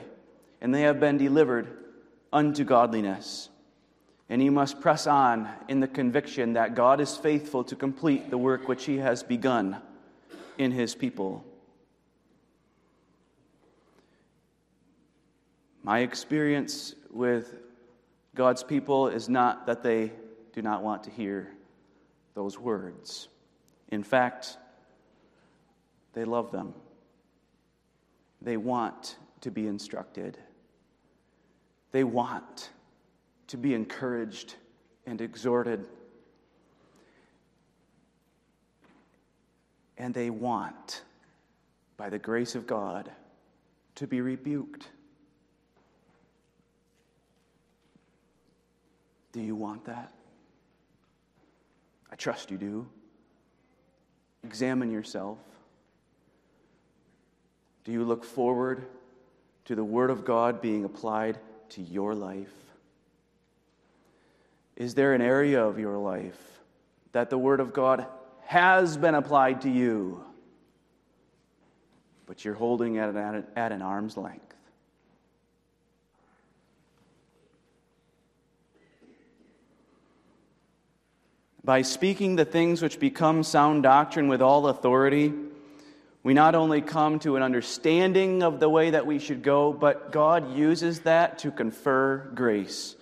[0.61, 1.67] and they have been delivered
[2.31, 3.49] unto godliness.
[4.29, 8.37] And he must press on in the conviction that God is faithful to complete the
[8.37, 9.81] work which he has begun
[10.57, 11.43] in his people.
[15.83, 17.55] My experience with
[18.35, 20.11] God's people is not that they
[20.53, 21.51] do not want to hear
[22.35, 23.29] those words.
[23.89, 24.57] In fact,
[26.13, 26.73] they love them.
[28.41, 30.37] They want to be instructed.
[31.91, 32.69] They want
[33.47, 34.55] to be encouraged
[35.05, 35.85] and exhorted.
[39.97, 41.01] And they want,
[41.97, 43.11] by the grace of God,
[43.95, 44.87] to be rebuked.
[49.31, 50.13] Do you want that?
[52.11, 52.87] I trust you do.
[54.43, 55.37] Examine yourself.
[57.83, 58.85] Do you look forward
[59.65, 61.39] to the Word of God being applied
[61.71, 62.53] to your life?
[64.75, 66.39] Is there an area of your life
[67.11, 68.05] that the Word of God
[68.45, 70.23] has been applied to you,
[72.25, 74.45] but you're holding it at, at an arm's length?
[81.63, 85.33] By speaking the things which become sound doctrine with all authority,
[86.23, 90.11] we not only come to an understanding of the way that we should go, but
[90.11, 92.95] God uses that to confer grace.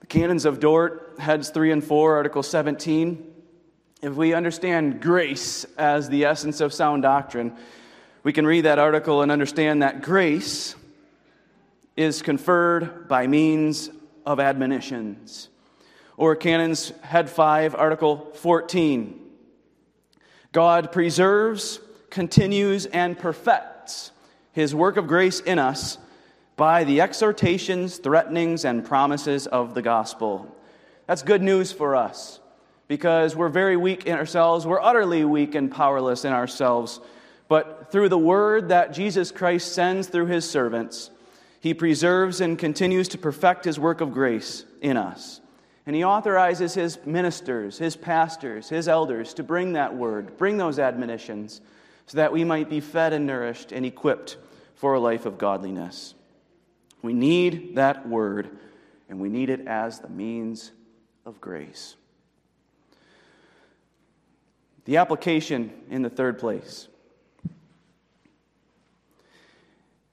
[0.00, 3.26] The Canons of Dort, heads 3 and 4, Article 17.
[4.02, 7.56] If we understand grace as the essence of sound doctrine,
[8.22, 10.74] we can read that article and understand that grace
[11.96, 13.90] is conferred by means
[14.24, 15.48] of admonitions
[16.20, 19.18] or Canons Head 5, Article 14.
[20.52, 21.80] God preserves,
[22.10, 24.12] continues, and perfects
[24.52, 25.98] his work of grace in us
[26.56, 30.54] by the exhortations, threatenings, and promises of the gospel.
[31.06, 32.40] That's good news for us
[32.86, 34.66] because we're very weak in ourselves.
[34.66, 37.00] We're utterly weak and powerless in ourselves.
[37.48, 41.10] But through the word that Jesus Christ sends through his servants,
[41.60, 45.40] he preserves and continues to perfect his work of grace in us.
[45.86, 50.78] And he authorizes his ministers, his pastors, his elders to bring that word, bring those
[50.78, 51.60] admonitions,
[52.10, 54.36] so that we might be fed and nourished and equipped
[54.74, 56.16] for a life of godliness.
[57.02, 58.50] We need that word,
[59.08, 60.72] and we need it as the means
[61.24, 61.94] of grace.
[64.86, 66.88] The application in the third place.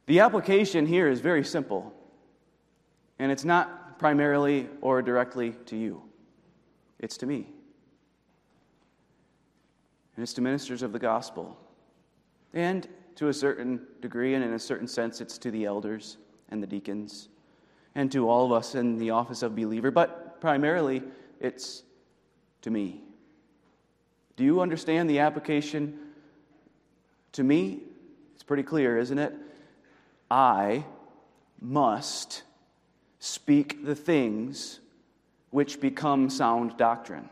[0.06, 1.92] The application here is very simple,
[3.18, 6.04] and it's not primarily or directly to you,
[7.00, 7.48] it's to me.
[10.16, 11.58] And it's to ministers of the gospel.
[12.58, 12.88] And
[13.18, 16.18] to a certain degree and in a certain sense, it's to the elders
[16.50, 17.30] and the deacons
[17.94, 21.04] and to all of us in the office of believer, but primarily
[21.40, 21.84] it's
[22.64, 23.04] to me.
[24.38, 26.00] Do you understand the application
[27.34, 27.82] to me?
[28.34, 29.36] It's pretty clear, isn't it?
[30.32, 30.84] I
[31.62, 32.42] must
[33.20, 34.80] speak the things
[35.52, 37.30] which become sound doctrine.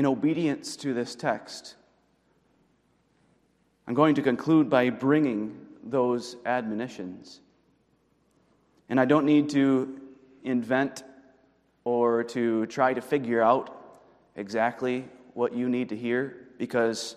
[0.00, 1.76] In obedience to this text,
[3.86, 7.40] I'm going to conclude by bringing those admonitions.
[8.88, 10.00] And I don't need to
[10.42, 11.04] invent
[11.84, 14.00] or to try to figure out
[14.36, 17.14] exactly what you need to hear because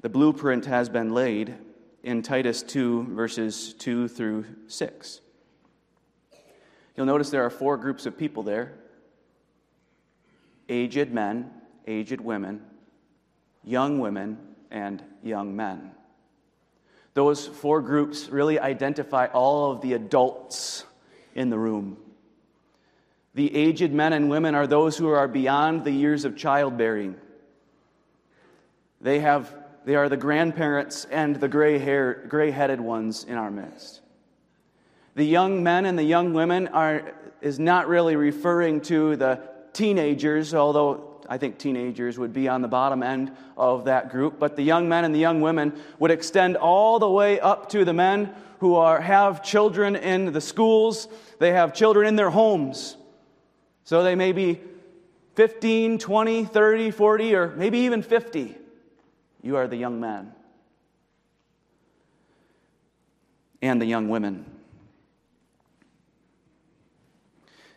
[0.00, 1.54] the blueprint has been laid
[2.02, 5.20] in Titus 2, verses 2 through 6.
[6.96, 8.72] You'll notice there are four groups of people there
[10.68, 11.50] aged men,
[11.86, 12.62] aged women,
[13.64, 14.38] young women,
[14.70, 15.92] and young men.
[17.14, 20.84] Those four groups really identify all of the adults
[21.34, 21.96] in the room.
[23.34, 27.16] The aged men and women are those who are beyond the years of childbearing.
[29.00, 29.54] They have
[29.86, 34.00] they are the grandparents and the gray hair, gray headed ones in our midst.
[35.14, 39.40] The young men and the young women are, is not really referring to the
[39.76, 44.38] teenagers, although I think teenagers would be on the bottom end of that group.
[44.38, 47.84] But the young men and the young women would extend all the way up to
[47.84, 51.08] the men who are, have children in the schools,
[51.38, 52.96] they have children in their homes.
[53.84, 54.60] So they may be
[55.34, 58.56] 15, 20, 30, 40, or maybe even 50,
[59.42, 60.32] you are the young man
[63.60, 64.44] and the young women.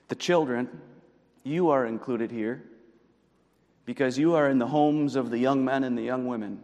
[0.07, 0.69] The children,
[1.43, 2.63] you are included here
[3.85, 6.61] because you are in the homes of the young men and the young women.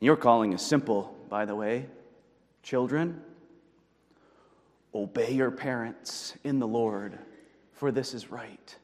[0.00, 1.86] Your calling is simple, by the way.
[2.62, 3.20] Children,
[4.94, 7.18] obey your parents in the Lord,
[7.74, 8.76] for this is right.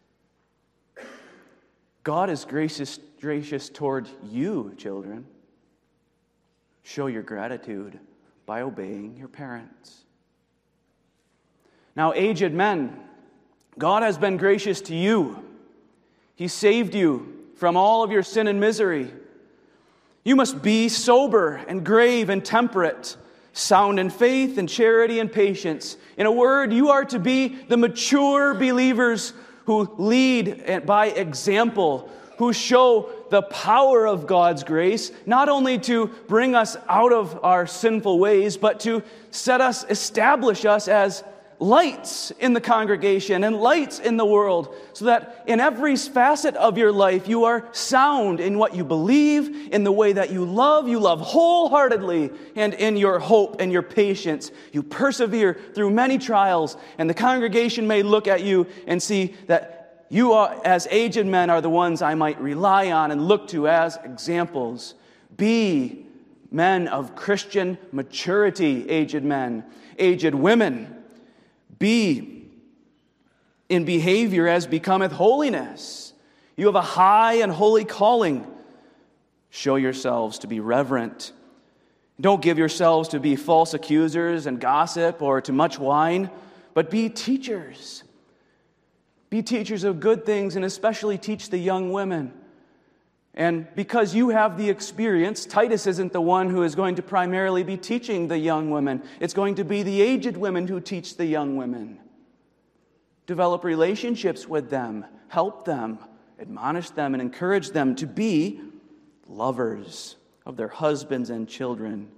[2.04, 5.26] God is gracious, gracious toward you, children.
[6.82, 7.98] Show your gratitude
[8.46, 10.04] by obeying your parents.
[11.98, 12.96] Now, aged men,
[13.76, 15.44] God has been gracious to you.
[16.36, 19.10] He saved you from all of your sin and misery.
[20.22, 23.16] You must be sober and grave and temperate,
[23.52, 25.96] sound in faith and charity and patience.
[26.16, 29.32] In a word, you are to be the mature believers
[29.64, 36.54] who lead by example, who show the power of God's grace, not only to bring
[36.54, 41.24] us out of our sinful ways, but to set us, establish us as
[41.60, 46.78] lights in the congregation and lights in the world, so that in every facet of
[46.78, 50.88] your life you are sound in what you believe, in the way that you love.
[50.88, 54.50] You love wholeheartedly, and in your hope and your patience.
[54.72, 60.06] You persevere through many trials, and the congregation may look at you and see that
[60.10, 63.68] you, are, as aged men, are the ones I might rely on and look to
[63.68, 64.94] as examples.
[65.36, 66.06] Be
[66.50, 69.64] men of Christian maturity, aged men,
[69.98, 70.94] aged women
[71.78, 72.46] be
[73.68, 76.12] in behavior as becometh holiness.
[76.56, 78.46] You have a high and holy calling.
[79.50, 81.32] Show yourselves to be reverent.
[82.20, 86.30] Don't give yourselves to be false accusers and gossip or to much wine,
[86.74, 88.02] but be teachers.
[89.30, 92.32] Be teachers of good things and especially teach the young women.
[93.38, 97.62] And because you have the experience, Titus isn't the one who is going to primarily
[97.62, 99.00] be teaching the young women.
[99.20, 102.00] It's going to be the aged women who teach the young women.
[103.28, 106.00] Develop relationships with them, help them,
[106.40, 108.60] admonish them, and encourage them to be
[109.28, 112.10] lovers of their husbands and children,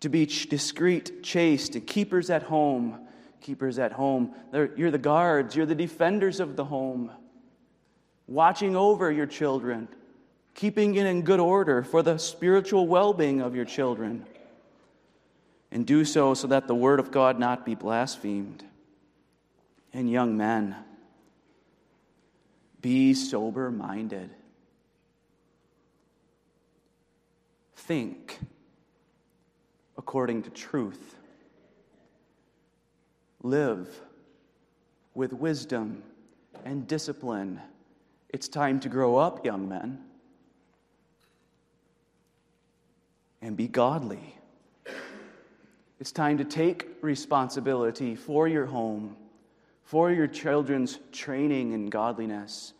[0.00, 3.00] to be discreet, chaste, and keepers at home.
[3.40, 4.34] Keepers at home.
[4.52, 7.10] You're the guards, you're the defenders of the home,
[8.26, 9.88] watching over your children
[10.54, 14.26] keeping it in good order for the spiritual well being of your children.
[15.70, 18.62] And do so so that the word of God not be blasphemed.
[19.94, 20.76] And young men,
[22.80, 24.30] be sober minded.
[27.76, 28.38] Think
[29.96, 31.16] according to truth.
[33.42, 33.88] Live
[35.14, 36.02] with wisdom
[36.64, 37.60] and discipline.
[38.28, 39.98] It's time to grow up, young men.
[43.42, 44.36] And be godly.
[46.00, 49.16] It's time to take responsibility for your home,
[49.84, 52.72] for your children's training in godliness,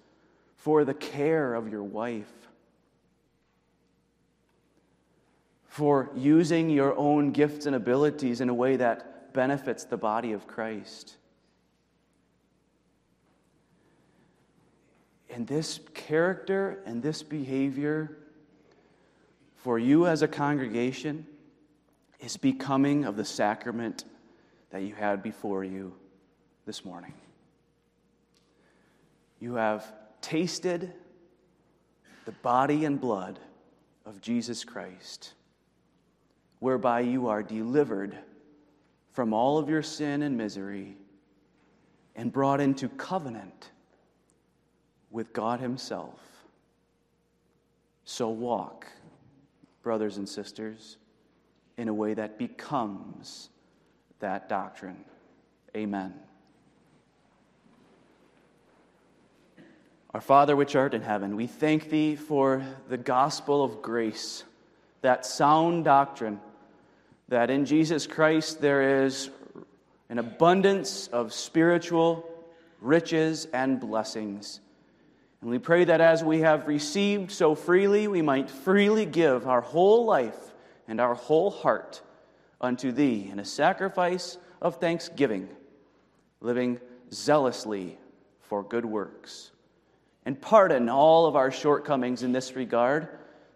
[0.57, 2.33] for the care of your wife,
[5.67, 10.47] for using your own gifts and abilities in a way that benefits the body of
[10.47, 11.17] Christ.
[15.31, 18.19] And this character and this behavior
[19.63, 21.25] for you as a congregation
[22.19, 24.05] is becoming of the sacrament
[24.71, 25.95] that you had before you
[26.67, 27.15] this morning.
[29.39, 29.87] You have
[30.21, 30.93] tasted
[32.25, 33.39] the body and blood
[34.05, 35.33] of Jesus Christ,
[36.59, 38.19] whereby you are delivered
[39.13, 40.97] from all of your sin and misery
[42.17, 43.71] and brought into covenant
[45.13, 46.19] with God Himself.
[48.05, 48.89] So walk
[49.83, 50.97] brothers and sisters,
[51.77, 53.51] in a way that becomes
[54.21, 55.05] that doctrine.
[55.77, 56.15] Amen.
[60.15, 64.45] Our Father, which art in heaven, we thank thee for the gospel of grace,
[65.01, 66.39] that sound doctrine
[67.29, 69.31] that in Jesus Christ there is
[70.11, 72.29] an abundance of spiritual
[72.83, 74.61] riches and blessings.
[75.43, 79.61] And we pray that as we have received so freely, we might freely give our
[79.61, 80.39] whole life
[80.87, 82.01] and our whole heart
[82.61, 85.49] unto Thee in a sacrifice of thanksgiving,
[86.41, 86.81] living
[87.13, 87.99] zealously
[88.41, 89.51] for good works.
[90.25, 93.09] And pardon all of our shortcomings in this regard.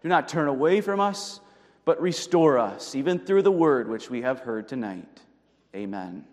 [0.03, 1.39] Do not turn away from us,
[1.85, 5.21] but restore us, even through the word which we have heard tonight.
[5.73, 6.25] Amen.